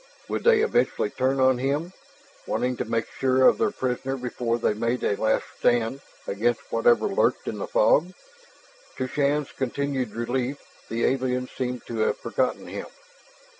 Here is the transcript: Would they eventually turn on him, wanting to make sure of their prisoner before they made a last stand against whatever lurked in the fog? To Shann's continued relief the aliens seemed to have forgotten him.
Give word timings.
Would 0.29 0.43
they 0.43 0.61
eventually 0.61 1.11
turn 1.11 1.39
on 1.39 1.59
him, 1.59 1.93
wanting 2.47 2.75
to 2.77 2.85
make 2.85 3.05
sure 3.19 3.45
of 3.47 3.59
their 3.59 3.69
prisoner 3.69 4.17
before 4.17 4.57
they 4.57 4.73
made 4.73 5.03
a 5.03 5.15
last 5.15 5.45
stand 5.59 6.01
against 6.25 6.71
whatever 6.71 7.05
lurked 7.05 7.47
in 7.47 7.59
the 7.59 7.67
fog? 7.67 8.15
To 8.97 9.05
Shann's 9.05 9.51
continued 9.51 10.15
relief 10.15 10.57
the 10.89 11.05
aliens 11.05 11.51
seemed 11.55 11.85
to 11.85 11.99
have 11.99 12.17
forgotten 12.17 12.65
him. 12.65 12.87